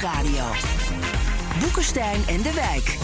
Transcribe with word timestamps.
Nieuwsradio. 0.00 0.44
Boekenstein 1.60 2.20
en 2.26 2.42
de 2.42 2.52
Wijk. 2.54 2.98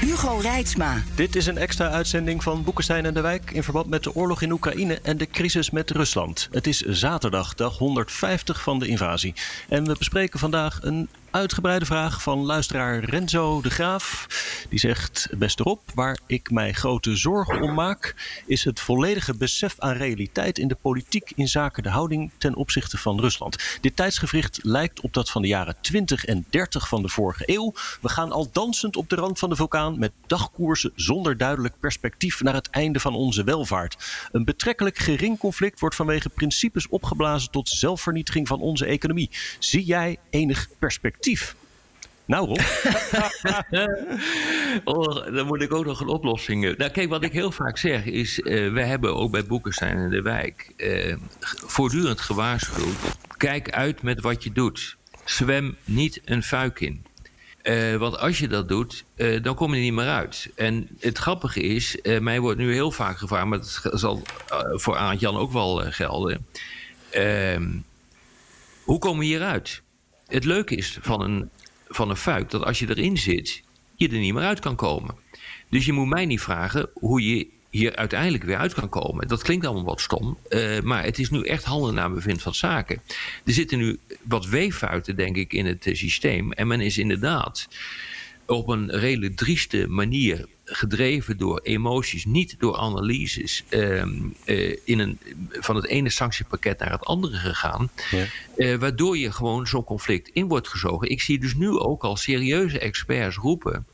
Hugo 0.00 0.36
Reitsma. 0.36 1.02
Dit 1.14 1.36
is 1.36 1.46
een 1.46 1.58
extra 1.58 1.90
uitzending 1.90 2.42
van 2.42 2.64
Boekenstein 2.64 3.06
en 3.06 3.14
de 3.14 3.20
Wijk 3.20 3.50
in 3.50 3.62
verband 3.62 3.86
met 3.88 4.02
de 4.02 4.14
oorlog 4.14 4.42
in 4.42 4.52
Oekraïne 4.52 4.98
en 5.02 5.16
de 5.16 5.26
crisis 5.26 5.70
met 5.70 5.90
Rusland. 5.90 6.48
Het 6.50 6.66
is 6.66 6.80
zaterdag, 6.80 7.54
dag 7.54 7.78
150 7.78 8.62
van 8.62 8.78
de 8.78 8.86
invasie. 8.86 9.34
En 9.68 9.84
we 9.86 9.94
bespreken 9.98 10.38
vandaag 10.38 10.78
een 10.82 11.08
uitgebreide 11.30 11.84
vraag 11.84 12.22
van 12.22 12.38
luisteraar 12.38 13.04
Renzo 13.04 13.60
de 13.60 13.70
Graaf. 13.70 14.26
Die 14.68 14.78
zegt, 14.78 15.28
beste 15.38 15.62
Rob, 15.62 15.78
waar 15.94 16.18
ik 16.26 16.50
mij 16.50 16.72
grote 16.72 17.16
zorgen 17.16 17.60
om 17.60 17.74
maak... 17.74 18.14
is 18.46 18.64
het 18.64 18.80
volledige 18.80 19.36
besef 19.36 19.74
aan 19.78 19.92
realiteit 19.92 20.58
in 20.58 20.68
de 20.68 20.74
politiek... 20.74 21.32
in 21.34 21.48
zaken 21.48 21.82
de 21.82 21.88
houding 21.88 22.30
ten 22.38 22.54
opzichte 22.54 22.98
van 22.98 23.20
Rusland. 23.20 23.78
Dit 23.80 23.96
tijdsgevricht 23.96 24.58
lijkt 24.62 25.00
op 25.00 25.12
dat 25.12 25.30
van 25.30 25.42
de 25.42 25.48
jaren 25.48 25.76
20 25.80 26.24
en 26.24 26.46
30 26.50 26.88
van 26.88 27.02
de 27.02 27.08
vorige 27.08 27.42
eeuw. 27.46 27.72
We 28.00 28.08
gaan 28.08 28.32
al 28.32 28.48
dansend 28.52 28.96
op 28.96 29.08
de 29.08 29.16
rand 29.16 29.38
van 29.38 29.48
de 29.48 29.56
vulkaan... 29.56 29.98
met 29.98 30.12
dagkoersen 30.26 30.92
zonder 30.94 31.36
duidelijk 31.36 31.74
perspectief... 31.80 32.42
naar 32.42 32.54
het 32.54 32.70
einde 32.70 33.00
van 33.00 33.14
onze 33.14 33.44
welvaart. 33.44 34.28
Een 34.32 34.44
betrekkelijk 34.44 34.98
gering 34.98 35.38
conflict 35.38 35.80
wordt 35.80 35.96
vanwege 35.96 36.28
principes 36.28 36.88
opgeblazen... 36.88 37.50
tot 37.50 37.68
zelfvernietiging 37.68 38.48
van 38.48 38.60
onze 38.60 38.84
economie. 38.86 39.30
Zie 39.58 39.84
jij 39.84 40.18
enig 40.30 40.68
perspectief? 40.78 41.18
Nou 42.30 42.46
Rob. 42.46 42.60
oh, 44.84 45.34
dan 45.34 45.46
moet 45.46 45.62
ik 45.62 45.74
ook 45.74 45.84
nog 45.84 46.00
een 46.00 46.08
oplossing. 46.08 46.66
eh. 46.66 46.76
Nou 46.76 46.90
kijk, 46.90 47.08
wat 47.08 47.24
ik 47.24 47.32
heel 47.32 47.50
vaak 47.52 47.78
zeg 47.78 48.04
is... 48.04 48.40
eh 48.40 48.72
wij 48.72 48.86
hebben 48.86 49.16
ook 49.16 49.30
bij 49.30 49.44
Boekenstein 49.46 49.96
in 49.98 50.10
de 50.10 50.22
Wijk... 50.22 50.72
eh, 50.76 51.16
voortdurend 51.66 52.20
gewaarschuwd... 52.20 52.96
kijk 53.36 53.70
uit 53.70 54.02
met 54.02 54.20
wat 54.20 54.44
je 54.44 54.52
doet. 54.52 54.96
Zwem 55.24 55.76
niet 55.84 56.20
een 56.24 56.42
fuik 56.42 56.80
in. 56.80 57.04
Want 57.98 58.18
als 58.18 58.38
je 58.38 58.48
dat 58.48 58.68
doet, 58.68 59.04
dan 59.42 59.54
kom 59.54 59.74
je 59.74 59.80
niet 59.80 59.92
meer 59.92 60.08
uit. 60.08 60.50
En 60.56 60.88
het 61.00 61.18
grappige 61.18 61.60
is, 61.60 61.98
mij 62.20 62.40
wordt 62.40 62.58
nu 62.58 62.72
heel 62.72 62.90
vaak 62.90 63.18
gevraagd... 63.18 63.46
maar 63.46 63.58
dat 63.58 63.80
zal 63.92 64.22
voor 64.72 64.96
Aart 64.96 65.20
Jan 65.20 65.36
ook 65.36 65.52
wel 65.52 65.76
gelden... 65.76 66.46
Ehm, 67.10 67.68
hoe 68.84 68.98
komen 68.98 69.18
we 69.18 69.24
hieruit? 69.24 69.82
Het 70.30 70.44
leuke 70.44 70.74
is 70.74 70.98
van 71.00 71.20
een, 71.20 71.50
van 71.88 72.10
een 72.10 72.16
fuik 72.16 72.50
dat 72.50 72.64
als 72.64 72.78
je 72.78 72.88
erin 72.88 73.18
zit, 73.18 73.62
je 73.94 74.08
er 74.08 74.18
niet 74.18 74.34
meer 74.34 74.42
uit 74.42 74.60
kan 74.60 74.76
komen. 74.76 75.14
Dus 75.70 75.86
je 75.86 75.92
moet 75.92 76.08
mij 76.08 76.26
niet 76.26 76.40
vragen 76.40 76.90
hoe 76.94 77.36
je 77.36 77.46
hier 77.70 77.96
uiteindelijk 77.96 78.44
weer 78.44 78.56
uit 78.56 78.74
kan 78.74 78.88
komen. 78.88 79.28
Dat 79.28 79.42
klinkt 79.42 79.66
allemaal 79.66 79.84
wat 79.84 80.00
stom, 80.00 80.38
eh, 80.48 80.80
maar 80.80 81.04
het 81.04 81.18
is 81.18 81.30
nu 81.30 81.42
echt 81.42 81.64
handen 81.64 81.94
naar 81.94 82.12
bevind 82.12 82.42
van 82.42 82.54
zaken. 82.54 83.02
Er 83.44 83.52
zitten 83.52 83.78
nu 83.78 83.98
wat 84.22 84.46
weeffuiten, 84.46 85.16
denk 85.16 85.36
ik, 85.36 85.52
in 85.52 85.66
het 85.66 85.86
eh, 85.86 85.94
systeem. 85.94 86.52
En 86.52 86.66
men 86.66 86.80
is 86.80 86.98
inderdaad 86.98 87.68
op 88.46 88.68
een 88.68 88.90
redelijk 88.90 89.36
drieste 89.36 89.86
manier 89.88 90.46
gedreven 90.72 91.36
door 91.36 91.60
emoties, 91.62 92.24
niet 92.24 92.54
door 92.58 92.76
analyses, 92.76 93.64
ehm, 93.68 94.10
eh, 94.44 94.76
in 94.84 94.98
een, 94.98 95.18
van 95.50 95.76
het 95.76 95.86
ene 95.86 96.10
sanctiepakket 96.10 96.78
naar 96.78 96.92
het 96.92 97.04
andere 97.04 97.36
gegaan. 97.36 97.90
Ja. 98.10 98.24
Eh, 98.56 98.76
waardoor 98.76 99.18
je 99.18 99.32
gewoon 99.32 99.66
zo'n 99.66 99.84
conflict 99.84 100.30
in 100.32 100.48
wordt 100.48 100.68
gezogen. 100.68 101.10
Ik 101.10 101.20
zie 101.20 101.38
dus 101.38 101.54
nu 101.54 101.68
ook 101.68 102.02
al 102.02 102.16
serieuze 102.16 102.78
experts 102.78 103.36
roepen. 103.36 103.86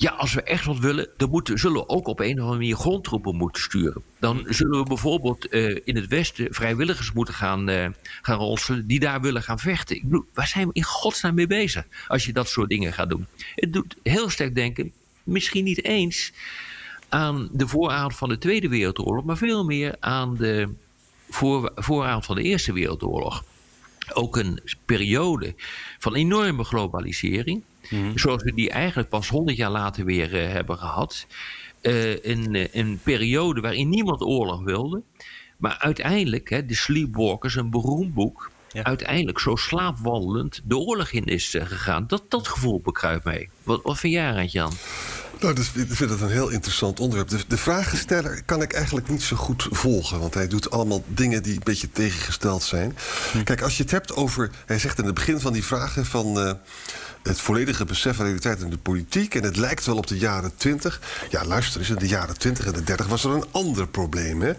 Ja, 0.00 0.10
als 0.10 0.34
we 0.34 0.42
echt 0.42 0.64
wat 0.64 0.78
willen, 0.78 1.08
dan 1.16 1.30
moeten, 1.30 1.58
zullen 1.58 1.76
we 1.76 1.88
ook 1.88 2.06
op 2.06 2.20
een 2.20 2.32
of 2.32 2.38
andere 2.38 2.58
manier 2.58 2.76
grondtroepen 2.76 3.36
moeten 3.36 3.62
sturen. 3.62 4.02
Dan 4.18 4.44
zullen 4.48 4.78
we 4.78 4.84
bijvoorbeeld 4.84 5.48
eh, 5.48 5.76
in 5.84 5.96
het 5.96 6.06
Westen 6.06 6.54
vrijwilligers 6.54 7.12
moeten 7.12 7.34
gaan, 7.34 7.68
eh, 7.68 7.88
gaan 8.22 8.38
ronselen 8.38 8.86
die 8.86 9.00
daar 9.00 9.20
willen 9.20 9.42
gaan 9.42 9.58
vechten. 9.58 9.96
Ik 9.96 10.02
bedoel, 10.02 10.24
waar 10.34 10.46
zijn 10.46 10.66
we 10.66 10.72
in 10.72 10.82
godsnaam 10.82 11.34
mee 11.34 11.46
bezig 11.46 11.84
als 12.08 12.24
je 12.24 12.32
dat 12.32 12.48
soort 12.48 12.68
dingen 12.68 12.92
gaat 12.92 13.08
doen? 13.08 13.26
Het 13.54 13.72
doet 13.72 13.96
heel 14.02 14.30
sterk 14.30 14.54
denken, 14.54 14.92
misschien 15.30 15.64
niet 15.64 15.84
eens 15.84 16.32
aan 17.08 17.48
de 17.52 17.68
vooravond 17.68 18.16
van 18.16 18.28
de 18.28 18.38
Tweede 18.38 18.68
Wereldoorlog, 18.68 19.24
maar 19.24 19.36
veel 19.36 19.64
meer 19.64 19.96
aan 20.00 20.36
de 20.36 20.68
voor, 21.28 21.72
vooravond 21.74 22.24
van 22.24 22.36
de 22.36 22.42
Eerste 22.42 22.72
Wereldoorlog. 22.72 23.44
Ook 24.12 24.36
een 24.36 24.60
periode 24.84 25.54
van 25.98 26.14
enorme 26.14 26.64
globalisering. 26.64 27.62
Zoals 28.14 28.42
we 28.42 28.54
die 28.54 28.70
eigenlijk 28.70 29.08
pas 29.08 29.28
100 29.28 29.56
jaar 29.56 29.70
later 29.70 30.04
weer 30.04 30.36
eh, 30.36 30.52
hebben 30.52 30.78
gehad. 30.78 31.26
Eh, 31.80 32.24
een, 32.24 32.54
eh, 32.54 32.74
een 32.74 33.00
periode 33.02 33.60
waarin 33.60 33.88
niemand 33.88 34.22
oorlog 34.22 34.62
wilde. 34.62 35.02
Maar 35.56 35.78
uiteindelijk, 35.78 36.50
hè, 36.50 36.66
de 36.66 36.74
Sleepwalkers, 36.74 37.54
een 37.54 37.70
beroemd 37.70 38.14
boek. 38.14 38.50
Ja. 38.72 38.82
Uiteindelijk 38.82 39.38
zo 39.38 39.56
slaapwandelend 39.56 40.60
de 40.64 40.76
oorlog 40.76 41.10
in 41.10 41.24
is 41.24 41.54
eh, 41.54 41.66
gegaan. 41.66 42.06
Dat, 42.06 42.22
dat 42.28 42.48
gevoel 42.48 42.80
bekruipt 42.80 43.24
mee. 43.24 43.48
Wat, 43.62 43.80
wat 43.82 43.98
vind 43.98 44.12
jij, 44.12 44.46
Jan? 44.46 44.72
Nou, 45.40 45.54
dus, 45.54 45.72
ik 45.72 45.86
vind 45.88 46.10
het 46.10 46.20
een 46.20 46.28
heel 46.28 46.48
interessant 46.48 47.00
onderwerp. 47.00 47.28
De, 47.28 47.44
de 47.48 47.56
vragensteller 47.56 48.42
kan 48.44 48.62
ik 48.62 48.72
eigenlijk 48.72 49.08
niet 49.08 49.22
zo 49.22 49.36
goed 49.36 49.66
volgen. 49.70 50.20
Want 50.20 50.34
hij 50.34 50.48
doet 50.48 50.70
allemaal 50.70 51.04
dingen 51.06 51.42
die 51.42 51.54
een 51.54 51.60
beetje 51.64 51.90
tegengesteld 51.90 52.62
zijn. 52.62 52.96
Kijk, 53.44 53.62
als 53.62 53.76
je 53.76 53.82
het 53.82 53.92
hebt 53.92 54.14
over... 54.14 54.50
Hij 54.66 54.78
zegt 54.78 54.98
in 54.98 55.04
het 55.04 55.14
begin 55.14 55.40
van 55.40 55.52
die 55.52 55.64
vragen 55.64 56.06
van... 56.06 56.40
eh, 56.40 56.52
het 57.22 57.40
volledige 57.40 57.84
besef 57.84 58.16
van 58.16 58.24
realiteit 58.24 58.60
in 58.60 58.70
de 58.70 58.78
politiek. 58.78 59.34
En 59.34 59.42
het 59.42 59.56
lijkt 59.56 59.86
wel 59.86 59.96
op 59.96 60.06
de 60.06 60.18
jaren 60.18 60.52
20. 60.56 61.00
Ja, 61.30 61.44
luister 61.44 61.80
eens, 61.80 61.90
in 61.90 61.96
de 61.96 62.08
jaren 62.08 62.38
20 62.38 62.66
en 62.66 62.72
de 62.72 62.82
30 62.82 63.06
was 63.06 63.24
er 63.24 63.30
een 63.30 63.44
ander 63.50 63.88
probleem. 63.88 64.42
Hè? 64.42 64.52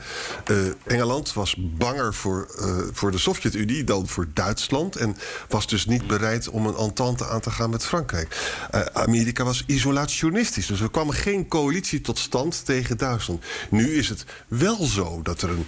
Eh, 0.45 0.55
Engeland 0.83 1.33
was 1.33 1.55
banger 1.59 2.13
voor, 2.13 2.47
eh, 2.59 2.77
voor 2.91 3.11
de 3.11 3.17
Sovjet-Unie 3.17 3.83
dan 3.83 4.07
voor 4.07 4.27
Duitsland. 4.33 4.95
En 4.95 5.17
was 5.47 5.67
dus 5.67 5.85
niet 5.85 6.07
bereid 6.07 6.49
om 6.49 6.65
een 6.65 6.75
entente 6.75 7.27
aan 7.27 7.41
te 7.41 7.51
gaan 7.51 7.69
met 7.69 7.85
Frankrijk. 7.85 8.57
Eh, 8.71 8.81
Amerika 8.93 9.43
was 9.43 9.63
isolationistisch. 9.67 10.65
Dus 10.65 10.81
er 10.81 10.91
kwam 10.91 11.09
geen 11.09 11.47
coalitie 11.47 12.01
tot 12.01 12.19
stand 12.19 12.65
tegen 12.65 12.97
Duitsland. 12.97 13.43
Nu 13.69 13.93
is 13.93 14.09
het 14.09 14.25
wel 14.47 14.85
zo 14.85 15.21
dat 15.21 15.41
er, 15.41 15.49
een, 15.49 15.67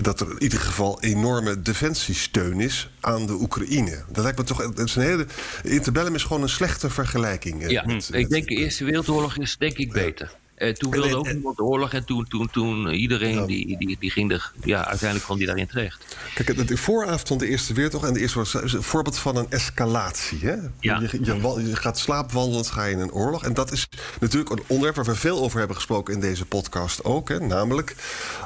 dat 0.00 0.20
er 0.20 0.30
in 0.30 0.42
ieder 0.42 0.60
geval 0.60 1.00
enorme 1.00 1.62
defensiesteun 1.62 2.60
is 2.60 2.90
aan 3.00 3.26
de 3.26 3.32
Oekraïne. 3.32 4.04
Dat 4.08 4.22
lijkt 4.22 4.38
me 4.38 4.44
toch. 4.44 4.58
Het 4.58 4.78
is 4.78 4.96
een 4.96 5.02
hele. 5.02 5.26
Interbellum 5.62 6.14
is 6.14 6.22
gewoon 6.22 6.33
een 6.42 6.48
slechte 6.48 6.90
vergelijking. 6.90 7.62
eh, 7.62 7.70
Ja, 7.70 7.82
met- 7.86 8.08
ik 8.12 8.20
met- 8.20 8.30
denk 8.30 8.48
de 8.48 8.54
Eerste 8.54 8.84
Wereldoorlog 8.84 9.38
is 9.38 9.56
denk 9.56 9.78
ik 9.78 9.92
beter. 9.92 10.30
Eh, 10.54 10.72
toen 10.72 10.92
En- 10.92 10.98
wilde 11.00 11.12
en- 11.14 11.18
ook 11.18 11.32
niemand 11.32 11.60
oorlog 11.60 11.92
en 11.92 12.04
toen, 12.04 12.26
toen, 12.28 12.50
toen 12.50 12.90
iedereen 12.90 13.34
Ja. 13.34 13.46
die, 13.46 13.78
die, 13.78 13.96
die 14.00 14.10
ging 14.10 14.32
er, 14.32 14.52
ja, 14.64 14.76
uiteindelijk 14.86 15.24
kwam 15.24 15.38
die 15.38 15.46
daarin 15.46 15.66
terecht. 15.66 16.16
Kijk, 16.34 16.68
de- 16.68 16.76
vooravond 16.76 17.28
van 17.28 17.38
de 17.38 17.46
Eerste 17.48 17.72
Wereldoorlog 17.72 18.08
en 18.08 18.14
de 18.14 18.20
Eerste 18.20 18.40
is 18.64 18.72
een 18.72 18.82
voorbeeld 18.82 19.18
van 19.18 19.36
een 19.36 19.46
escalatie. 19.50 20.38
Hè? 20.42 20.54
Ja. 20.80 21.00
Je, 21.00 21.18
je, 21.22 21.40
wa- 21.40 21.58
je 21.60 21.76
gaat 21.76 21.98
slaapwandelend, 21.98 22.70
ga 22.70 22.84
je 22.84 22.92
in 22.92 22.98
een 23.00 23.12
oorlog. 23.12 23.44
En 23.44 23.54
dat 23.54 23.72
is 23.72 23.88
natuurlijk 24.20 24.50
een 24.50 24.62
onderwerp 24.66 24.96
waar 24.96 25.04
we 25.04 25.14
veel 25.14 25.40
over 25.42 25.58
hebben 25.58 25.76
gesproken 25.76 26.14
in 26.14 26.20
deze 26.20 26.44
podcast 26.46 27.04
ook. 27.04 27.28
Hè? 27.28 27.40
Namelijk, 27.40 27.94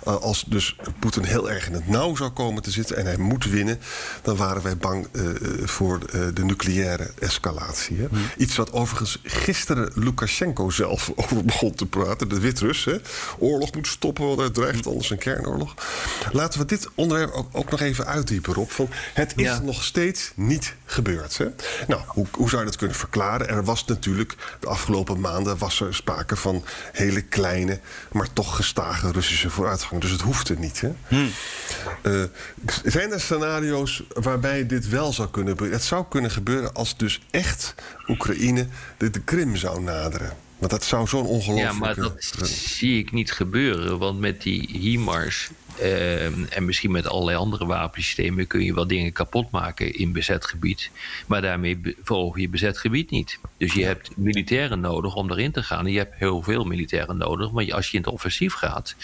eh, 0.05 0.17
als 0.17 0.45
dus 0.47 0.77
Poetin 0.99 1.25
heel 1.25 1.51
erg 1.51 1.67
in 1.67 1.73
het 1.75 1.89
nauw 1.89 2.17
zou 2.17 2.31
komen 2.31 2.63
te 2.63 2.71
zitten 2.71 2.97
en 2.97 3.05
hij 3.07 3.17
moet 3.17 3.45
winnen, 3.45 3.79
dan 4.23 4.37
waren 4.37 4.63
wij 4.63 4.77
bang 4.77 5.07
eh, 5.13 5.23
voor 5.65 5.99
de 6.35 6.45
nucleaire 6.45 7.11
escalatie. 7.19 7.97
Hè? 7.97 8.07
Iets 8.37 8.57
wat 8.57 8.73
overigens 8.73 9.19
gisteren 9.23 9.91
Lukashenko 9.95 10.71
zelf 10.71 11.11
over 11.17 11.45
begon 11.45 11.75
te 11.75 11.87
praten, 11.87 11.97
de 12.05 12.41
Wit-Rus. 12.41 12.85
hè. 12.85 12.97
Oorlog 13.39 13.75
moet 13.75 13.87
stoppen, 13.87 14.27
want 14.27 14.41
er 14.41 14.53
dreigt 14.53 14.87
anders 14.87 15.11
een 15.11 15.19
kernoorlog. 15.19 15.75
Laten 16.33 16.61
we 16.61 16.67
dit 16.67 16.89
onderwerp 16.95 17.31
ook, 17.33 17.49
ook 17.53 17.71
nog 17.71 17.81
even 17.81 18.07
uitdiepen, 18.07 18.55
Rob. 18.55 18.69
Van, 18.71 18.89
het 19.15 19.33
is 19.37 19.43
Ja. 19.45 19.59
nog 19.59 19.85
steeds 19.85 20.33
niet 20.35 20.75
gebeurd. 20.85 21.39
Hè? 21.39 21.47
Nou, 21.89 22.03
hoe, 22.07 22.27
hoe 22.33 22.49
zou 22.49 22.61
je 22.63 22.69
dat 22.69 22.77
kunnen 22.77 22.97
verklaren? 22.97 23.49
Er 23.49 23.65
was 23.65 23.85
natuurlijk 23.85 24.35
de 24.61 24.67
afgelopen 24.69 25.21
maanden 25.21 25.59
was 25.59 25.81
er 25.81 25.95
sprake 25.95 26.37
van 26.37 26.65
hele 26.93 27.23
kleine, 27.23 27.81
maar 28.13 28.33
toch 28.33 28.57
gestage 28.57 29.11
Russische 29.13 29.51
vooruitgang. 29.51 30.01
Dus 30.01 30.11
het 30.11 30.21
hoefde 30.21 30.59
niet. 30.59 30.81
Hè? 30.81 30.93
Eh, 32.03 32.23
zijn 32.85 33.13
er 33.13 33.21
scenario's 33.21 34.03
waarbij 34.09 34.67
dit 34.67 34.89
wel 34.89 35.13
zou 35.13 35.29
kunnen 35.31 35.53
gebeuren? 35.53 35.77
Het 35.79 35.87
zou 35.87 36.05
kunnen 36.09 36.31
gebeuren 36.31 36.75
als 36.75 36.97
dus 36.97 37.21
echt 37.31 37.75
Oekraïne 38.09 38.67
de, 38.97 39.11
de 39.11 39.21
Krim 39.21 39.57
zou 39.57 39.81
naderen. 39.81 40.37
Want 40.59 40.71
dat 40.71 40.85
zou 40.85 41.07
zo'n 41.07 41.27
ongelooflijk... 41.27 41.73
Ja, 41.73 41.79
maar 41.79 41.95
dat 41.95 42.49
zie 42.49 42.99
ik 42.99 43.13
niet 43.13 43.33
gebeuren. 43.33 43.99
Want 43.99 44.21
met 44.21 44.43
die 44.43 44.69
HIMARS 44.79 45.51
Ehm, 45.81 46.45
en 46.51 46.65
misschien 46.65 46.91
met 46.91 47.07
allerlei 47.07 47.37
andere 47.37 47.67
wapensystemen 47.67 48.47
kun 48.47 48.65
je 48.65 48.75
wel 48.75 48.87
dingen 48.87 49.13
kapot 49.13 49.51
maken 49.51 49.95
in 49.95 50.13
bezet 50.13 50.47
gebied. 50.47 50.91
Maar 51.27 51.43
daarmee 51.43 51.97
verhoog 52.03 52.39
je 52.39 52.49
bezet 52.49 52.79
gebied 52.79 53.11
niet. 53.11 53.39
Dus 53.57 53.73
je 53.73 53.85
hebt 53.85 54.17
militairen 54.17 54.81
nodig 54.81 55.15
om 55.15 55.31
erin 55.31 55.53
te 55.53 55.63
gaan. 55.63 55.87
En 55.87 55.93
je 55.93 55.99
hebt 55.99 56.15
heel 56.15 56.43
veel 56.43 56.65
militairen 56.65 57.17
nodig. 57.17 57.51
Maar 57.51 57.75
als 57.75 57.91
je 57.91 57.97
in 57.97 58.03
het 58.03 58.13
offensief 58.13 58.53
gaat. 58.53 58.95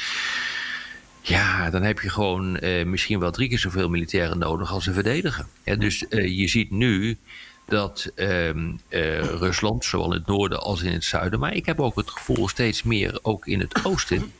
Ja, 1.20 1.70
dan 1.70 1.82
heb 1.82 2.00
je 2.00 2.08
gewoon 2.08 2.58
uh, 2.64 2.84
misschien 2.84 3.18
wel 3.18 3.30
drie 3.30 3.48
keer 3.48 3.58
zoveel 3.58 3.88
militairen 3.88 4.38
nodig 4.38 4.72
als 4.72 4.84
ze 4.84 4.92
verdedigen. 4.92 5.48
Ja, 5.64 5.76
dus 5.76 6.04
uh, 6.08 6.38
je 6.38 6.48
ziet 6.48 6.70
nu 6.70 7.18
dat 7.64 8.12
uh, 8.16 8.48
uh, 8.48 8.74
Rusland, 9.18 9.84
zowel 9.84 10.12
in 10.12 10.18
het 10.18 10.26
noorden 10.26 10.60
als 10.60 10.82
in 10.82 10.92
het 10.92 11.04
zuiden, 11.04 11.40
maar 11.40 11.54
ik 11.54 11.66
heb 11.66 11.80
ook 11.80 11.96
het 11.96 12.10
gevoel 12.10 12.48
steeds 12.48 12.82
meer 12.82 13.18
ook 13.22 13.46
in 13.46 13.60
het 13.60 13.84
oosten, 13.84 14.32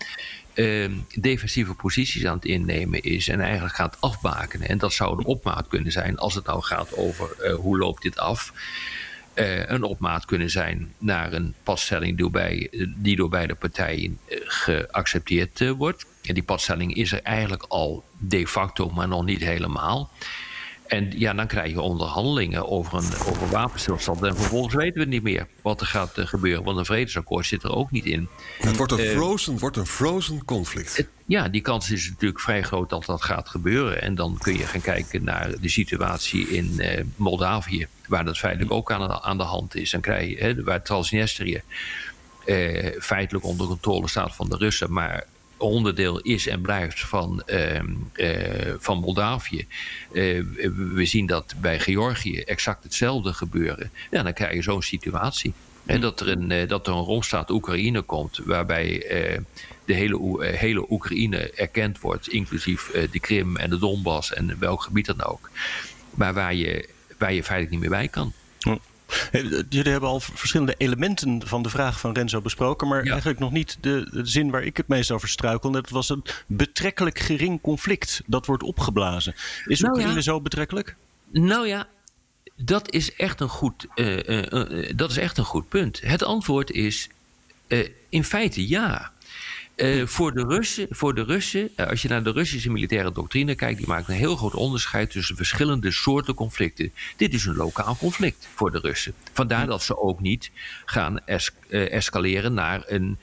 uh, 0.55 0.91
defensieve 1.15 1.75
posities 1.75 2.27
aan 2.27 2.35
het 2.35 2.45
innemen 2.45 3.03
is 3.03 3.29
en 3.29 3.41
eigenlijk 3.41 3.75
gaat 3.75 3.97
afbakenen. 4.01 4.69
En 4.69 4.79
dat 4.79 4.93
zou 4.93 5.19
een 5.19 5.25
opmaat 5.25 5.69
kunnen 5.69 5.93
zijn 5.93 6.19
als 6.19 6.35
het 6.35 6.47
nou 6.47 6.63
gaat 6.63 6.97
over 6.97 7.37
uh, 7.41 7.55
hoe 7.55 7.79
loopt 7.79 8.03
dit 8.03 8.19
af. 8.19 8.53
Uh, 9.35 9.69
een 9.69 9.83
opmaat 9.83 10.25
kunnen 10.25 10.51
zijn 10.51 10.93
naar 10.99 11.33
een 11.33 11.55
padstelling 11.63 12.17
die, 12.17 12.71
die 12.97 13.17
door 13.17 13.29
beide 13.29 13.55
partijen 13.55 14.19
geaccepteerd 14.45 15.75
wordt. 15.77 16.07
En 16.23 16.35
die 16.35 16.43
padstelling 16.43 16.95
is 16.95 17.13
er 17.13 17.23
eigenlijk 17.23 17.65
al 17.69 18.05
de 18.19 18.47
facto, 18.47 18.91
maar 18.91 19.09
nog 19.09 19.25
niet 19.25 19.41
helemaal. 19.41 20.11
En 20.95 21.13
ja, 21.19 21.33
dan 21.33 21.47
krijg 21.47 21.71
je 21.71 21.81
onderhandelingen 21.81 22.69
over 22.69 22.95
een 22.95 23.13
over 23.27 23.49
wapenstilstand. 23.49 24.23
En 24.23 24.37
vervolgens 24.37 24.75
weten 24.75 25.01
we 25.01 25.07
niet 25.07 25.23
meer 25.23 25.47
wat 25.63 25.81
er 25.81 25.87
gaat 25.87 26.19
uh, 26.19 26.27
gebeuren. 26.27 26.65
Want 26.65 26.79
een 26.79 26.85
vredesakkoord 26.85 27.47
zit 27.47 27.63
er 27.63 27.75
ook 27.75 27.91
niet 27.91 28.05
in. 28.05 28.29
Het 28.59 28.77
wordt 28.77 28.93
een 28.93 29.05
uh, 29.05 29.11
frozen, 29.11 29.59
wordt 29.59 29.77
een 29.77 29.87
frozen 29.87 30.45
conflict. 30.45 30.97
Het, 30.97 31.09
ja, 31.27 31.49
die 31.49 31.61
kans 31.61 31.91
is 31.91 32.09
natuurlijk 32.09 32.41
vrij 32.41 32.63
groot 32.63 32.91
dat 32.91 33.05
dat 33.05 33.23
gaat 33.23 33.49
gebeuren. 33.49 34.03
En 34.03 34.15
dan 34.15 34.39
kun 34.39 34.57
je 34.59 34.67
gaan 34.67 34.81
kijken 34.81 35.25
naar 35.25 35.61
de 35.61 35.69
situatie 35.69 36.49
in 36.49 36.75
uh, 36.77 37.01
Moldavië. 37.17 37.87
Waar 38.07 38.25
dat 38.25 38.39
feitelijk 38.39 38.73
ook 38.73 38.93
aan, 38.93 39.23
aan 39.23 39.39
de 39.39 39.45
hand 39.45 39.75
is. 39.75 39.91
Dan 39.91 40.01
krijg 40.01 40.29
je, 40.29 40.37
hè, 40.37 40.63
waar 40.63 40.83
Transnistrië 40.83 41.63
feitelijk 42.99 43.45
onder 43.45 43.67
controle 43.67 44.09
staat 44.09 44.35
van 44.35 44.49
de 44.49 44.57
Russen. 44.57 44.93
Maar 44.93 45.25
onderdeel 45.67 46.21
is 46.21 46.47
en 46.47 46.61
blijft 46.61 47.01
van, 47.01 47.43
uh, 47.47 47.81
uh, 48.15 48.75
van 48.79 48.99
Moldavië. 48.99 49.67
Uh, 50.13 50.45
we 50.95 51.05
zien 51.05 51.27
dat 51.27 51.55
bij 51.61 51.81
Georgië 51.81 52.41
exact 52.41 52.83
hetzelfde 52.83 53.33
gebeuren. 53.33 53.91
Ja, 54.11 54.23
dan 54.23 54.33
krijg 54.33 54.55
je 54.55 54.63
zo'n 54.63 54.83
situatie. 54.83 55.53
En 55.87 56.01
dat 56.01 56.21
er 56.21 56.29
een, 56.29 56.69
dat 56.69 56.87
er 56.87 56.93
een 56.93 57.03
romstaat 57.03 57.51
Oekraïne 57.51 58.03
komt, 58.03 58.41
waarbij 58.45 58.99
de 59.85 59.95
hele, 59.95 60.47
hele 60.47 60.87
Oekraïne 60.91 61.51
erkend 61.51 62.01
wordt, 62.01 62.29
inclusief 62.29 62.91
de 63.11 63.21
Krim 63.21 63.57
en 63.57 63.71
de 63.71 63.79
Donbass 63.79 64.33
en 64.33 64.59
welk 64.59 64.83
gebied 64.83 65.07
dan 65.07 65.25
ook. 65.25 65.51
Maar 66.15 66.35
waar 66.35 66.55
je, 66.55 66.89
waar 67.19 67.33
je 67.33 67.45
feitelijk 67.45 67.71
niet 67.71 67.81
meer 67.81 67.99
bij 67.99 68.09
kan. 68.09 68.33
Hm. 69.31 69.63
Jullie 69.69 69.91
hebben 69.91 70.09
al 70.09 70.21
verschillende 70.21 70.75
elementen 70.79 71.47
van 71.47 71.63
de 71.63 71.69
vraag 71.69 72.01
van 72.01 72.15
Renzo 72.15 72.41
besproken, 72.41 72.89
maar 72.89 73.05
ja. 73.05 73.11
eigenlijk 73.11 73.41
nog 73.41 73.53
niet 73.53 73.79
de, 73.81 74.09
de, 74.13 74.27
zin 74.27 74.51
waar 74.51 74.63
ik 74.63 74.77
het 74.77 74.89
meest 74.89 75.11
over 75.11 75.29
struikel. 75.29 75.71
Dat 75.71 75.91
was 75.91 76.09
een 76.09 76.25
betrekkelijk 76.47 77.19
gering 77.19 77.61
conflict 77.61 78.23
dat 78.27 78.47
wordt 78.47 78.63
opgeblazen. 78.63 79.35
Is 79.65 79.81
nou 79.81 79.93
Oekraïne 79.93 80.15
ja. 80.15 80.21
zo 80.23 80.41
betrekkelijk? 80.41 80.97
Nou 81.31 81.67
ja, 81.67 81.87
dat 82.57 82.91
is 82.91 83.15
echt 83.15 83.41
een 83.41 83.49
goed, 83.49 83.87
uh, 83.95 84.17
uh, 84.17 84.43
uh, 84.51 84.93
dat 84.97 85.11
is 85.11 85.17
echt 85.17 85.39
een 85.39 85.45
goed 85.45 85.69
punt. 85.69 86.01
Het 86.01 86.23
antwoord 86.23 86.71
is 86.71 87.09
in 88.09 88.25
feite 88.25 88.69
ja. 88.69 89.13
Uh, 89.77 90.07
voor, 90.07 90.35
de 90.35 90.45
Russen, 90.45 90.87
voor 90.91 91.15
de 91.15 91.23
Russen, 91.23 91.71
uh, 91.77 91.87
als 91.87 92.03
je 92.03 92.09
naar 92.09 92.23
de 92.23 92.31
Russische 92.31 92.71
militaire 92.71 93.13
doctrine 93.13 93.55
kijkt, 93.55 93.79
die 93.79 93.87
maakt 93.87 94.09
een 94.09 94.15
heel 94.15 94.37
groot 94.37 94.55
onderscheid 94.55 95.11
tussen 95.11 95.37
verschillende 95.37 95.91
soorten 95.91 96.35
conflicten. 96.35 96.93
Dit 97.17 97.35
is 97.35 97.45
een 97.45 97.57
lokaal 97.57 97.97
conflict 97.97 98.49
voor 98.55 98.71
de 98.71 98.79
Russen. 98.79 99.15
Vandaar 99.33 99.67
dat 99.67 99.83
ze 99.83 99.99
ook 99.99 100.21
niet 100.21 100.51
gaan 100.85 101.21
es 101.25 101.51
uh, 101.69 101.93
escaleren 101.93 102.55
naar 102.55 102.83
een 102.87 103.19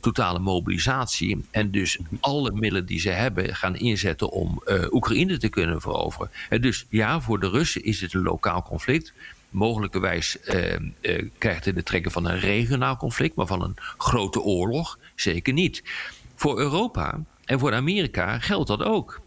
totale 0.00 0.38
mobilisatie. 0.38 1.44
En 1.50 1.70
dus 1.70 1.98
alle 2.20 2.52
middelen 2.52 2.86
die 2.86 3.00
ze 3.00 3.08
hebben 3.08 3.56
gaan 3.56 3.76
inzetten 3.76 4.30
om 4.30 4.62
Oekraïne 4.90 5.38
te 5.38 5.48
kunnen 5.48 5.80
veroveren. 5.80 6.30
dus 6.60 6.86
ja, 6.88 7.20
voor 7.20 7.40
de 7.40 7.48
Russen 7.48 7.84
is 7.84 8.00
het 8.00 8.14
een 8.14 8.22
lokaal 8.22 8.62
conflict 8.62 9.12
mogelijkerwijs 9.50 10.36
uh, 10.44 10.72
uh, 11.00 11.28
krijgt 11.38 11.64
het 11.64 11.74
de 11.74 11.82
trekken 11.82 12.10
van 12.10 12.24
een 12.24 12.40
regionaal 12.40 12.96
conflict, 12.96 13.34
maar 13.34 13.46
van 13.46 13.62
een 13.62 13.76
grote 13.98 14.40
oorlog 14.40 14.98
zeker 15.14 15.52
niet. 15.52 15.82
Voor 16.34 16.58
Europa 16.58 17.20
en 17.44 17.58
voor 17.58 17.74
Amerika 17.74 18.38
geldt 18.38 18.68
dat 18.68 18.82
ook. 18.82 19.20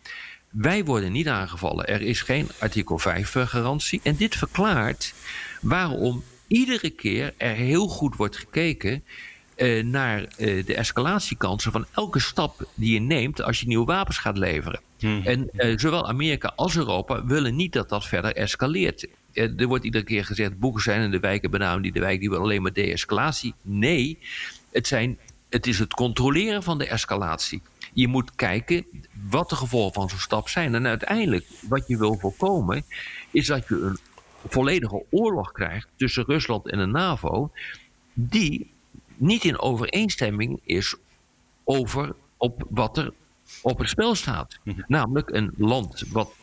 Wij 0.50 0.86
worden 0.86 1.12
niet 1.12 1.28
aangevallen. 1.28 1.88
Er 1.88 2.02
is 2.02 2.22
geen 2.22 2.50
artikel 2.60 2.98
5 2.98 3.32
garantie. 3.32 4.00
En 4.04 4.16
dit 4.16 4.36
verklaart 4.36 5.14
waarom 5.62 6.24
iedere 6.48 6.90
keer 6.90 7.34
er 7.38 7.56
heel 7.56 7.88
goed 7.88 8.16
wordt 8.16 8.38
gekeken 8.38 9.04
uh, 9.56 9.84
naar 9.84 10.20
uh, 10.22 10.66
de 10.66 10.76
escalatiekansen 10.76 11.72
van 11.72 11.86
elke 11.92 12.20
stap 12.20 12.68
die 12.76 12.94
je 12.94 13.00
neemt 13.00 13.42
als 13.42 13.60
je 13.60 13.68
nieuwe 13.68 13.86
wapens 13.86 14.18
gaat 14.18 14.38
leveren. 14.38 14.80
Hmm. 15.00 15.22
En 15.24 15.50
uh, 15.54 15.78
zowel 15.78 16.08
Amerika 16.08 16.54
als 16.56 16.76
Europa 16.76 17.26
willen 17.26 17.56
niet 17.56 17.74
dat 17.74 17.90
dat 17.90 18.06
verder 18.06 18.36
escaleert. 18.36 19.08
Er 19.34 19.68
wordt 19.68 19.84
iedere 19.84 20.04
keer 20.04 20.26
gezegd, 20.26 20.60
boeken 20.60 20.82
zijn 20.82 21.02
in 21.02 21.12
de 21.12 21.20
wijken 21.20 21.52
benamen 21.52 21.82
die 21.82 21.92
de 21.92 22.00
wijk 22.00 22.20
die 22.20 22.30
wil 22.30 22.40
alleen 22.40 22.62
maar 22.62 22.74
de-escalatie. 22.74 23.54
Nee, 23.62 24.20
het, 24.72 24.88
zijn, 24.88 25.18
het 25.50 25.68
is 25.68 25.80
het 25.80 25.94
controleren 25.94 26.64
van 26.64 26.78
de 26.78 26.88
escalatie. 26.88 27.62
Je 27.94 28.08
moet 28.08 28.36
kijken 28.36 28.86
wat 29.30 29.50
de 29.50 29.56
gevolgen 29.56 29.94
van 29.94 30.10
zo'n 30.10 30.20
stap 30.20 30.50
zijn. 30.50 30.76
En 30.76 30.88
uiteindelijk, 30.88 31.46
wat 31.70 31.88
je 31.88 31.98
wil 31.98 32.18
voorkomen, 32.20 32.86
is 33.32 33.48
dat 33.48 33.68
je 33.68 33.76
een 33.82 33.98
volledige 34.48 35.04
oorlog 35.10 35.52
krijgt 35.52 35.88
tussen 35.96 36.24
Rusland 36.26 36.70
en 36.70 36.78
de 36.78 36.86
NAVO, 36.86 37.52
die 38.14 38.72
niet 39.16 39.44
in 39.44 39.60
overeenstemming 39.60 40.60
is 40.64 40.96
over 41.64 42.16
op 42.38 42.64
wat 42.70 42.98
er 42.98 43.14
op 43.62 43.78
het 43.78 43.90
spel 43.90 44.16
staat. 44.16 44.60
Namelijk 44.88 45.30
een 45.30 45.54
land 45.58 46.04
wat 46.12 46.34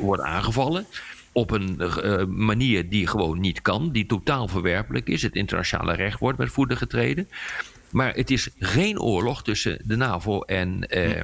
wordt 0.00 0.22
aangevallen 0.22 0.86
op 1.32 1.50
een 1.50 1.80
uh, 1.80 2.24
manier 2.24 2.88
die 2.88 3.06
gewoon 3.06 3.40
niet 3.40 3.62
kan, 3.62 3.92
die 3.92 4.06
totaal 4.06 4.48
verwerpelijk 4.48 5.08
is. 5.08 5.22
Het 5.22 5.34
internationale 5.34 5.94
recht 5.94 6.18
wordt 6.18 6.38
met 6.38 6.50
voeten 6.50 6.76
getreden. 6.76 7.28
Maar 7.90 8.14
het 8.14 8.30
is 8.30 8.48
geen 8.58 9.00
oorlog 9.00 9.42
tussen 9.42 9.78
de 9.84 9.96
NAVO 9.96 10.40
en, 10.40 10.86
uh, 10.90 11.08
uh, 11.08 11.22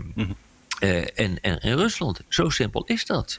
en, 1.14 1.40
en, 1.40 1.60
en, 1.60 1.76
Rusland. 1.76 2.20
Zo 2.28 2.48
simpel 2.48 2.84
is 2.84 3.06
dat. 3.06 3.38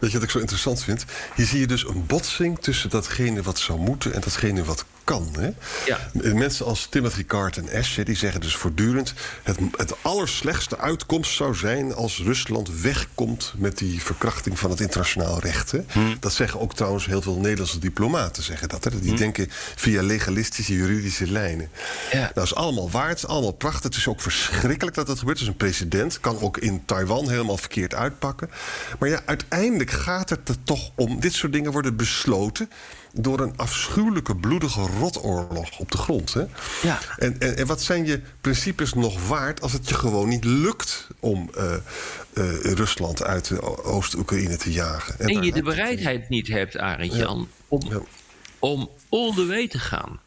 Weet 0.00 0.10
je 0.10 0.16
wat 0.16 0.26
ik 0.26 0.32
zo 0.32 0.38
interessant 0.38 0.84
vind? 0.84 1.04
Hier 1.36 1.46
zie 1.46 1.60
je 1.60 1.66
dus 1.66 1.88
een 1.88 2.06
botsing 2.06 2.58
tussen 2.58 2.90
datgene 2.90 3.42
wat 3.42 3.58
zou 3.58 3.80
moeten 3.80 4.14
en 4.14 4.20
datgene 4.20 4.64
wat 4.64 4.84
kan. 5.04 5.28
Hè? 5.38 5.50
Ja. 5.86 6.10
Mensen 6.34 6.66
als 6.66 6.86
Timothy 6.90 7.24
Cart 7.24 7.56
en 7.56 7.78
Ash, 7.78 7.98
die 7.98 8.16
zeggen 8.16 8.40
dus 8.40 8.56
voortdurend... 8.56 9.14
Het, 9.42 9.58
het 9.76 9.94
allerslechtste 10.02 10.78
uitkomst 10.78 11.34
zou 11.34 11.54
zijn 11.54 11.94
als 11.94 12.18
Rusland 12.18 12.80
wegkomt... 12.80 13.54
met 13.56 13.78
die 13.78 14.02
verkrachting 14.02 14.58
van 14.58 14.70
het 14.70 14.80
internationaal 14.80 15.40
recht. 15.40 15.70
Hè? 15.70 15.80
Hmm. 15.92 16.16
Dat 16.20 16.32
zeggen 16.32 16.60
ook 16.60 16.74
trouwens 16.74 17.06
heel 17.06 17.22
veel 17.22 17.36
Nederlandse 17.36 17.78
diplomaten. 17.78 18.42
Zeggen 18.42 18.68
dat, 18.68 18.84
hè? 18.84 18.90
Die 18.90 19.08
hmm. 19.08 19.18
denken 19.18 19.46
via 19.76 20.02
legalistische 20.02 20.74
juridische 20.74 21.30
lijnen. 21.30 21.70
Ja. 22.12 22.18
Nou, 22.18 22.30
dat 22.34 22.44
is 22.44 22.54
allemaal 22.54 22.90
waar, 22.90 23.08
het 23.08 23.18
is 23.18 23.26
allemaal 23.26 23.52
prachtig. 23.52 23.82
Het 23.82 23.96
is 23.96 24.08
ook 24.08 24.20
verschrikkelijk 24.20 24.96
dat 24.96 25.06
dat 25.06 25.18
gebeurt. 25.18 25.38
Het 25.38 25.46
is 25.46 25.52
een 25.52 25.58
president, 25.58 26.20
kan 26.20 26.40
ook 26.40 26.58
in 26.58 26.82
Taiwan 26.84 27.28
helemaal 27.28 27.56
verkeerd 27.56 27.94
uitpakken. 27.94 28.50
Maar 28.98 29.08
ja, 29.08 29.20
uiteindelijk 29.24 29.90
gaat 29.90 30.30
het 30.30 30.48
er 30.48 30.56
toch 30.64 30.90
om... 30.94 31.20
dit 31.20 31.32
soort 31.34 31.52
dingen 31.52 31.72
worden 31.72 31.96
besloten 31.96 32.70
door 33.12 33.40
een 33.40 33.56
afschuwelijke, 33.56 34.36
bloedige 34.36 34.80
rotoorlog 34.80 35.78
op 35.78 35.90
de 35.90 35.98
grond. 35.98 36.34
Hè? 36.34 36.44
Ja. 36.82 36.98
En, 37.16 37.40
en, 37.40 37.56
en, 37.56 37.66
wat 37.66 37.82
zijn 37.82 38.06
je 38.06 38.20
principes 38.40 38.94
nog 38.94 39.28
waard 39.28 39.60
als 39.60 39.72
het 39.72 39.88
je 39.88 39.94
gewoon 39.94 40.28
niet 40.28 40.44
lukt 40.44 41.06
om 41.20 41.50
uh, 41.56 41.74
uh, 42.34 42.60
Rusland 42.60 43.22
uit 43.22 43.62
Oost-Oekraïne 43.82 44.56
te 44.56 44.72
jagen? 44.72 45.18
En, 45.18 45.28
en 45.28 45.42
je 45.42 45.52
de 45.52 45.62
bereidheid 45.62 46.28
niet 46.28 46.48
hebt, 46.48 46.78
Arend 46.78 47.14
Jan, 47.14 47.38
ja. 47.38 47.64
om, 47.68 47.80
ja. 47.88 48.00
om 48.58 48.90
all 49.08 49.34
the 49.34 49.46
way 49.46 49.68
te 49.68 49.78
gaan. 49.78 50.20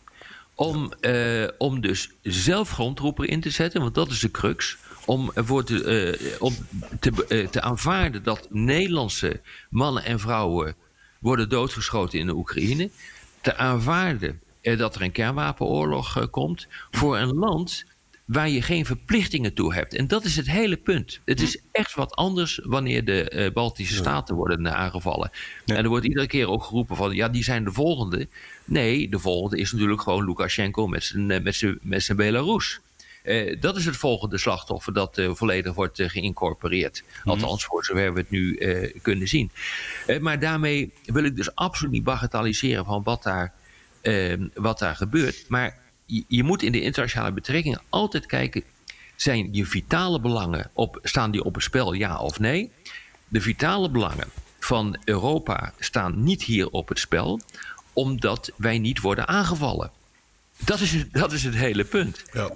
Om, 0.56 0.94
uh, 1.02 1.48
om 1.58 1.82
dus 1.82 2.12
zelf 2.22 2.70
grondtroepen 2.70 3.28
in 3.28 3.42
te 3.42 3.50
zetten, 3.50 3.82
want 3.82 3.96
dat 3.96 4.12
is 4.12 4.20
de 4.20 4.32
crux 4.32 4.78
om, 5.06 5.32
ervoor 5.34 5.64
te, 5.64 6.38
om 6.40 6.56
te, 7.00 7.48
te 7.52 7.62
aanvaarden 7.62 8.24
dat 8.24 8.48
Nederlandse 8.50 9.42
mannen 9.70 10.04
en 10.04 10.20
vrouwen 10.20 10.76
worden 11.26 11.50
doodgeschoten 11.50 12.20
in 12.20 12.26
de 12.26 12.36
Oekraïne. 12.36 12.90
Te 13.42 13.56
aanvaarden 13.56 14.42
dat 14.62 14.96
er 14.96 15.02
een 15.02 15.12
kernwapenoorlog 15.12 16.18
uh, 16.18 16.24
komt 16.30 16.68
voor 16.92 17.18
een 17.18 17.34
land 17.34 17.86
waar 18.26 18.50
je 18.50 18.62
geen 18.62 18.86
verplichtingen 18.86 19.54
toe 19.54 19.74
hebt. 19.74 19.94
En 19.94 20.08
dat 20.08 20.24
is 20.24 20.36
het 20.36 20.50
hele 20.50 20.78
punt. 20.78 21.20
Het 21.26 21.42
is 21.42 21.62
echt 21.72 21.96
wat 21.96 22.16
anders 22.16 22.60
wanneer 22.64 23.06
de 23.06 23.32
uh, 23.36 23.54
Baltische 23.54 23.96
Staten 23.96 24.36
worden 24.36 24.76
aangevallen. 24.76 25.32
En 25.66 25.76
er 25.76 25.88
wordt 25.88 26.06
iedere 26.06 26.28
keer 26.28 26.50
ook 26.50 26.64
geroepen 26.64 26.96
van, 26.96 27.16
ja, 27.16 27.30
die 27.30 27.44
zijn 27.44 27.64
de 27.64 27.72
volgende. 27.72 28.28
Nee, 28.66 29.10
de 29.10 29.20
volgende 29.20 29.58
is 29.58 29.72
natuurlijk 29.72 30.02
gewoon 30.02 30.26
Lukashenko 30.26 30.88
met 30.88 31.04
zijn, 31.04 31.44
met 31.44 31.56
zijn, 31.56 31.80
met 31.82 32.04
zijn 32.04 32.18
Belarus. 32.18 32.80
Uh, 33.26 33.62
dat 33.62 33.78
is 33.78 33.86
het 33.86 33.98
volgende 33.98 34.38
slachtoffer 34.38 34.94
dat 34.94 35.18
uh, 35.18 35.32
volledig 35.34 35.74
wordt 35.74 36.00
uh, 36.00 36.10
geïncorporeerd. 36.10 37.04
Mhm. 37.20 37.30
Althans, 37.30 37.66
voor 37.66 37.86
zover 37.86 38.14
we 38.14 38.20
het 38.20 38.30
nu 38.30 38.58
kunnen 39.02 39.28
zien. 39.28 39.52
maar 40.20 40.40
daarmee 40.40 40.94
wil 41.06 41.24
ik 41.24 41.36
dus 41.36 41.56
absoluut 41.56 41.92
niet 41.92 42.04
bagatelliseren 42.04 42.86
van 42.86 43.04
wat 43.04 43.24
daar, 43.24 43.54
ehm, 44.02 44.48
wat 44.54 44.80
daar 44.80 44.96
gebeurt. 44.96 45.46
Maar 45.48 45.78
je, 46.06 46.24
je, 46.28 46.44
moet 46.44 46.64
in 46.64 46.72
de 46.72 46.82
internationale 46.82 47.32
betrekkingen 47.32 47.82
altijd 47.90 48.26
kijken: 48.26 48.64
zijn 49.16 49.54
je 49.54 49.66
vitale 49.66 50.20
belangen 50.20 50.70
op, 50.74 51.00
staan 51.04 51.32
die 51.32 51.44
op 51.44 51.54
het 51.54 51.64
spel, 51.64 51.94
ja 51.94 52.20
of 52.20 52.40
nee? 52.40 52.72
De 53.28 53.42
vitale 53.42 53.90
belangen 53.90 54.28
van 54.60 54.98
Europa 55.04 55.74
staan 55.80 56.24
niet 56.24 56.44
hier 56.44 56.70
op 56.70 56.90
het 56.90 57.00
spel, 57.00 57.40
omdat 57.94 58.52
wij 58.58 58.80
niet 58.80 59.00
worden 59.00 59.28
aangevallen. 59.28 59.92
Dat 60.58 60.80
is, 60.80 61.06
dat 61.12 61.32
is 61.32 61.44
het 61.44 61.56
hele 61.56 61.84
punt. 61.84 62.24
Ja. 62.34 62.52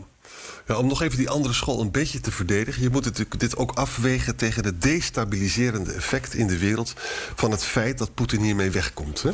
Ja, 0.67 0.77
om 0.77 0.88
nog 0.88 1.01
even 1.01 1.17
die 1.17 1.29
andere 1.29 1.53
school 1.53 1.81
een 1.81 1.91
beetje 1.91 2.19
te 2.19 2.31
verdedigen. 2.31 2.81
Je 2.81 2.89
moet 2.89 3.05
het, 3.05 3.25
dit 3.38 3.57
ook 3.57 3.71
afwegen 3.71 4.36
tegen 4.36 4.65
het 4.65 4.81
destabiliserende 4.81 5.91
effect 5.91 6.33
in 6.33 6.48
de 6.48 6.57
wereld. 6.57 6.93
van 7.36 7.51
het 7.51 7.63
feit 7.63 7.98
dat 7.98 8.13
Poetin 8.13 8.41
hiermee 8.41 8.71
wegkomt. 8.71 9.21
Hè? 9.21 9.31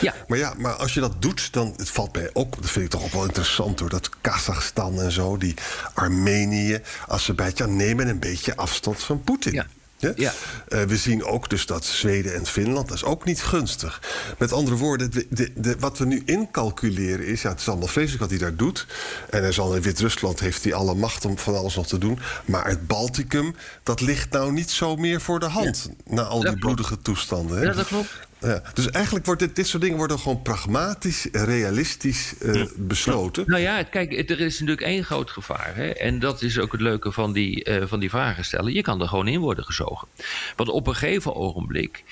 Ja. 0.00 0.14
Maar 0.28 0.38
ja, 0.38 0.54
maar 0.56 0.72
als 0.72 0.94
je 0.94 1.00
dat 1.00 1.22
doet, 1.22 1.52
dan. 1.52 1.74
Het 1.76 1.90
valt 1.90 2.14
mij 2.14 2.30
ook. 2.32 2.56
Dat 2.62 2.70
vind 2.70 2.84
ik 2.84 2.90
toch 2.90 3.02
ook 3.04 3.12
wel 3.12 3.24
interessant 3.24 3.80
hoor. 3.80 3.88
Dat 3.88 4.10
Kazachstan 4.20 5.00
en 5.00 5.12
zo, 5.12 5.36
die 5.36 5.54
Armenië, 5.94 6.80
Azerbeidzjan 7.08 7.76
nemen 7.76 8.08
een 8.08 8.20
beetje 8.20 8.56
afstand 8.56 9.02
van 9.02 9.22
Poetin. 9.22 9.52
Ja. 9.52 9.66
Ja? 9.98 10.12
Ja. 10.16 10.32
Uh, 10.68 10.82
we 10.82 10.96
zien 10.96 11.24
ook 11.24 11.50
dus 11.50 11.66
dat 11.66 11.84
Zweden 11.84 12.34
en 12.34 12.46
Finland, 12.46 12.88
dat 12.88 12.96
is 12.96 13.04
ook 13.04 13.24
niet 13.24 13.42
gunstig. 13.42 14.02
Met 14.38 14.52
andere 14.52 14.76
woorden, 14.76 15.10
de, 15.10 15.26
de, 15.30 15.50
de, 15.54 15.76
wat 15.78 15.98
we 15.98 16.06
nu 16.06 16.22
incalculeren 16.24 17.26
is... 17.26 17.42
ja, 17.42 17.50
het 17.50 17.60
is 17.60 17.68
allemaal 17.68 17.88
vreselijk 17.88 18.20
wat 18.20 18.30
hij 18.30 18.38
daar 18.38 18.56
doet. 18.56 18.86
En 19.30 19.42
er 19.42 19.52
zal 19.52 19.74
in 19.74 19.82
Wit-Rusland 19.82 20.40
heeft 20.40 20.64
hij 20.64 20.74
alle 20.74 20.94
macht 20.94 21.24
om 21.24 21.38
van 21.38 21.56
alles 21.56 21.74
nog 21.74 21.86
te 21.86 21.98
doen. 21.98 22.18
Maar 22.44 22.66
het 22.66 22.86
Balticum, 22.86 23.54
dat 23.82 24.00
ligt 24.00 24.30
nou 24.30 24.52
niet 24.52 24.70
zo 24.70 24.96
meer 24.96 25.20
voor 25.20 25.40
de 25.40 25.48
hand... 25.48 25.88
Ja. 25.88 26.14
na 26.14 26.22
al 26.22 26.40
die 26.40 26.58
bloedige 26.58 27.02
toestanden. 27.02 27.58
Hè? 27.58 27.64
Ja, 27.64 27.72
dat 27.72 27.86
klopt. 27.86 28.26
Ja, 28.40 28.62
dus 28.74 28.90
eigenlijk 28.90 29.26
wordt 29.26 29.40
dit, 29.40 29.56
dit 29.56 29.66
soort 29.66 29.82
dingen 29.82 29.96
worden 29.96 30.18
gewoon 30.18 30.42
pragmatisch, 30.42 31.28
realistisch 31.32 32.34
uh, 32.42 32.66
besloten. 32.76 33.44
Nou 33.46 33.62
ja, 33.62 33.82
kijk, 33.82 34.30
er 34.30 34.40
is 34.40 34.60
natuurlijk 34.60 34.86
één 34.86 35.04
groot 35.04 35.30
gevaar. 35.30 35.72
Hè? 35.74 35.88
En 35.88 36.18
dat 36.18 36.42
is 36.42 36.58
ook 36.58 36.72
het 36.72 36.80
leuke 36.80 37.12
van 37.12 37.32
die, 37.32 37.68
uh, 37.68 37.86
van 37.86 38.00
die 38.00 38.10
vragen 38.10 38.44
stellen. 38.44 38.72
Je 38.72 38.82
kan 38.82 39.00
er 39.00 39.08
gewoon 39.08 39.28
in 39.28 39.40
worden 39.40 39.64
gezogen. 39.64 40.08
Want 40.56 40.68
op 40.68 40.86
een 40.86 40.94
gegeven 40.94 41.34
ogenblik 41.34 42.04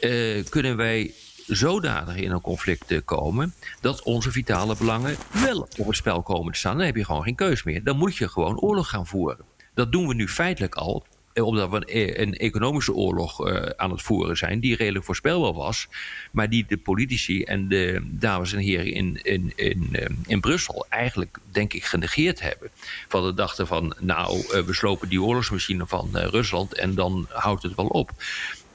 uh, 0.00 0.44
kunnen 0.48 0.76
wij 0.76 1.14
zodanig 1.46 2.16
in 2.16 2.30
een 2.30 2.40
conflict 2.40 3.04
komen 3.04 3.54
dat 3.80 4.02
onze 4.02 4.30
vitale 4.30 4.76
belangen 4.76 5.16
wel 5.30 5.68
op 5.78 5.86
het 5.86 5.96
spel 5.96 6.22
komen 6.22 6.52
te 6.52 6.58
staan. 6.58 6.76
Dan 6.76 6.86
heb 6.86 6.96
je 6.96 7.04
gewoon 7.04 7.22
geen 7.22 7.34
keus 7.34 7.62
meer. 7.62 7.84
Dan 7.84 7.96
moet 7.96 8.16
je 8.16 8.28
gewoon 8.28 8.58
oorlog 8.58 8.88
gaan 8.88 9.06
voeren. 9.06 9.44
Dat 9.74 9.92
doen 9.92 10.08
we 10.08 10.14
nu 10.14 10.28
feitelijk 10.28 10.74
al 10.74 11.06
eh, 11.06 11.13
omdat 11.34 11.70
we 11.70 11.94
een, 11.94 12.20
een 12.20 12.34
economische 12.34 12.94
oorlog 12.94 13.46
uh, 13.46 13.62
aan 13.76 13.90
het 13.90 14.02
voeren 14.02 14.36
zijn, 14.36 14.60
die 14.60 14.76
redelijk 14.76 15.04
voorspelbaar 15.04 15.52
was, 15.52 15.88
maar 16.30 16.50
die 16.50 16.64
de 16.68 16.76
politici 16.76 17.42
en 17.42 17.68
de 17.68 18.00
dames 18.04 18.52
en 18.52 18.58
heren 18.58 18.92
in, 18.92 19.18
in, 19.22 19.52
in, 19.56 19.96
in 20.26 20.40
Brussel 20.40 20.86
eigenlijk, 20.88 21.38
denk 21.50 21.72
ik, 21.72 21.84
genegeerd 21.84 22.40
hebben. 22.40 22.70
Van 23.08 23.24
de 23.24 23.34
dachten 23.34 23.66
van, 23.66 23.96
nou, 24.00 24.44
we 24.66 24.74
slopen 24.74 25.08
die 25.08 25.22
oorlogsmachine 25.22 25.86
van 25.86 26.08
Rusland 26.12 26.74
en 26.74 26.94
dan 26.94 27.26
houdt 27.30 27.62
het 27.62 27.74
wel 27.74 27.86
op. 27.86 28.10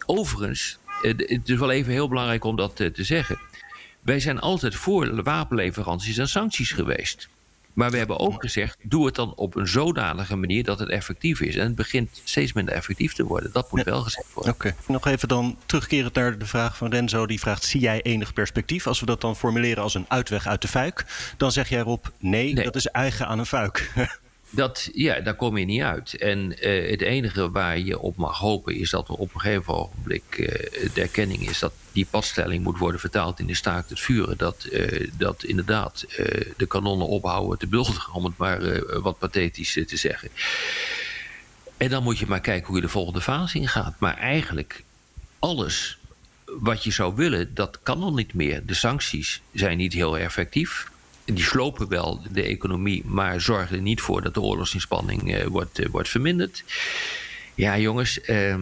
Overigens, 0.06 0.78
het 1.02 1.50
is 1.50 1.58
wel 1.58 1.72
even 1.72 1.92
heel 1.92 2.08
belangrijk 2.08 2.44
om 2.44 2.56
dat 2.56 2.76
te 2.76 2.92
zeggen. 2.94 3.40
Wij 4.00 4.20
zijn 4.20 4.40
altijd 4.40 4.76
voor 4.76 5.24
wapenleveranties 5.24 6.18
en 6.18 6.30
sancties 6.30 6.72
geweest. 6.72 7.30
Maar 7.80 7.92
we 7.92 7.98
hebben 7.98 8.20
ook 8.20 8.42
gezegd, 8.42 8.78
doe 8.84 9.06
het 9.06 9.16
dan 9.16 9.34
op 9.36 9.56
een 9.56 9.68
zodanige 9.68 10.36
manier 10.36 10.64
dat 10.64 10.80
het 10.80 10.90
effectief 10.90 11.42
is. 11.42 11.56
En 11.56 11.66
het 11.66 11.76
begint 11.76 12.22
steeds 12.24 12.54
minder 12.54 12.74
effectief 12.74 13.14
te 13.14 13.24
worden. 13.24 13.52
Dat 13.52 13.72
moet 13.72 13.86
ja. 13.86 13.92
wel 13.92 14.02
gezegd 14.02 14.34
worden. 14.34 14.54
Oké, 14.54 14.68
okay. 14.68 14.80
nog 14.88 15.08
even 15.08 15.28
dan 15.28 15.58
terugkerend 15.66 16.14
naar 16.14 16.38
de 16.38 16.46
vraag 16.46 16.78
van 16.78 16.90
Renzo. 16.90 17.26
Die 17.26 17.40
vraagt, 17.40 17.64
zie 17.64 17.82
jij 17.82 18.02
enig 18.02 18.34
perspectief? 18.34 18.88
Als 18.88 19.00
we 19.00 19.06
dat 19.06 19.22
dan 19.22 19.36
formuleren 19.36 19.84
als 19.84 19.94
een 19.94 20.06
uitweg 20.08 20.48
uit 20.48 20.62
de 20.62 20.68
fuik. 20.68 21.06
Dan 21.38 21.52
zeg 21.52 21.70
jij 21.70 21.80
erop, 21.80 22.12
nee, 22.18 22.54
nee. 22.54 22.64
dat 22.64 22.76
is 22.76 22.88
eigen 22.88 23.28
aan 23.28 23.40
een 23.40 23.46
fuik. 23.46 23.92
Dat, 24.50 24.90
ja, 24.94 25.20
daar 25.20 25.36
kom 25.36 25.58
je 25.58 25.66
niet 25.66 25.82
uit. 25.82 26.18
En 26.18 26.68
uh, 26.68 26.90
het 26.90 27.02
enige 27.02 27.52
waar 27.52 27.80
je 27.80 28.00
op 28.00 28.16
mag 28.16 28.38
hopen 28.38 28.76
is 28.76 28.90
dat 28.90 29.08
er 29.08 29.14
op 29.14 29.34
een 29.34 29.40
gegeven 29.40 29.74
ogenblik 29.74 30.38
uh, 30.38 30.48
de 30.94 31.02
erkenning 31.02 31.50
is 31.50 31.60
dat 31.60 31.74
die 31.92 32.08
padstelling 32.10 32.64
moet 32.64 32.78
worden 32.78 33.00
vertaald 33.00 33.40
in 33.40 33.48
de 33.48 33.56
staakt 33.56 33.90
het 33.90 34.00
vuren. 34.00 34.38
Dat, 34.38 34.68
uh, 34.72 35.10
dat 35.18 35.44
inderdaad 35.44 36.06
de 36.58 36.66
kanonnen 36.68 37.08
ophouden 37.08 37.60
te 37.60 37.68
buldigen, 37.68 38.14
om 38.14 38.26
het 38.26 38.38
maar 38.38 38.84
wat 39.02 39.18
pathetisch 39.18 39.74
te 39.74 39.98
zeggen. 39.98 40.30
En 41.78 41.90
dan 41.90 42.04
moet 42.04 42.20
je 42.20 42.28
maar 42.28 42.42
kijken 42.42 42.68
hoe 42.68 42.76
je 42.76 42.82
de 42.82 42.90
volgende 42.90 43.22
fase 43.22 43.58
ingaat. 43.58 44.00
Maar 44.00 44.18
eigenlijk 44.18 44.84
alles 45.40 45.98
wat 46.46 46.84
je 46.84 46.92
zou 46.92 47.16
willen, 47.16 47.54
dat 47.54 47.80
kan 47.84 48.00
nog 48.00 48.16
niet 48.16 48.34
meer. 48.34 48.66
De 48.66 48.74
sancties 48.74 49.42
zijn 49.54 49.78
niet 49.78 49.94
heel 49.94 50.18
effectief 50.18 50.92
die 51.36 51.44
slopen 51.44 51.88
wel 51.88 52.22
de 52.32 52.44
economie, 52.44 53.04
maar 53.06 53.42
zorgen 53.42 53.76
er 53.76 53.82
niet 53.82 54.02
voor 54.02 54.22
dat 54.22 54.34
de 54.34 54.42
oorlogsinspanning 54.42 55.36
uh, 55.36 55.46
wordt, 55.46 55.80
uh, 55.80 55.90
wordt 55.90 56.10
verminderd. 56.10 56.64
Ja, 57.56 57.78
jongens, 57.78 58.20
uh, 58.30 58.56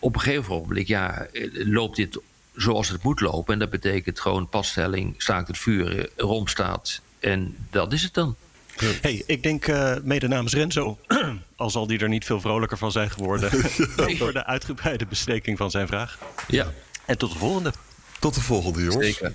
op 0.00 0.14
een 0.14 0.20
gegeven 0.20 0.54
moment 0.54 0.88
ja, 0.88 1.26
loopt 1.52 1.96
dit 1.96 2.18
zoals 2.58 2.88
het 2.88 3.02
moet 3.02 3.20
lopen. 3.20 3.52
En 3.52 3.58
dat 3.58 3.70
betekent 3.70 4.20
gewoon 4.20 4.48
passtelling, 4.48 5.14
staakt 5.18 5.48
het 5.48 5.58
vuren, 5.58 6.08
romstaat. 6.16 7.00
En 7.18 7.56
dat 7.70 7.92
is 7.92 8.02
het 8.02 8.14
dan. 8.14 8.36
Hey, 9.00 9.22
ik 9.26 9.42
denk 9.42 9.66
uh, 9.66 9.96
mede 10.02 10.28
namens 10.28 10.54
Renzo, 10.54 10.98
al 11.56 11.70
zal 11.70 11.86
die 11.86 11.98
er 11.98 12.08
niet 12.08 12.24
veel 12.24 12.40
vrolijker 12.40 12.78
van 12.78 12.92
zijn 12.92 13.10
geworden, 13.10 13.50
voor 14.18 14.32
de 14.32 14.44
uitgebreide 14.44 15.06
besteking 15.06 15.58
van 15.58 15.70
zijn 15.70 15.86
vraag. 15.86 16.18
Ja. 16.48 16.72
En 17.04 17.18
tot 17.18 17.32
de 17.32 17.38
volgende. 17.38 17.72
Tot 18.18 18.34
de 18.34 18.40
volgende, 18.40 18.82
jongens. 18.84 19.06
Zeker. 19.06 19.34